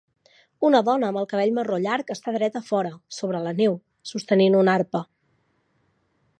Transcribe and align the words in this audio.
Una 0.69 0.79
dona 0.87 1.09
amb 1.11 1.19
el 1.21 1.27
cabell 1.33 1.51
marró 1.57 1.77
llarg 1.83 2.09
està 2.15 2.33
dreta 2.37 2.63
fora, 2.71 2.93
sobre 3.19 3.43
la 3.49 3.55
neu, 3.61 3.79
sostenint 4.13 4.59
una 4.65 4.77
arpa. 4.81 5.07